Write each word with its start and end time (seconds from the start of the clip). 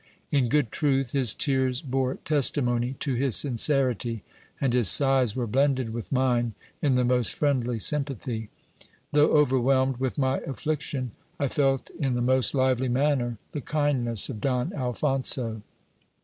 In 0.31 0.49
good 0.49 0.71
truth, 0.71 1.11
his 1.11 1.35
tears 1.35 1.79
bore 1.83 2.15
testimony 2.15 2.93
to 3.01 3.13
his 3.13 3.35
sincerity, 3.35 4.23
and 4.59 4.73
his 4.73 4.89
sighs 4.89 5.35
were 5.35 5.45
blended 5.45 5.93
with 5.93 6.11
mine 6.11 6.55
in 6.81 6.95
the 6.95 7.05
most 7.05 7.35
friendly 7.35 7.77
sympathy. 7.77 8.49
Though 9.11 9.29
overwhelmed 9.31 9.97
with 9.97 10.17
my 10.17 10.39
affliction, 10.39 11.11
I 11.39 11.49
felt 11.49 11.91
in 11.91 12.15
the 12.15 12.21
most 12.23 12.55
lively 12.55 12.89
manner 12.89 13.37
the 13.51 13.61
kindness 13.61 14.27
of 14.27 14.41
Don 14.41 14.73
Alphonso. 14.73 15.61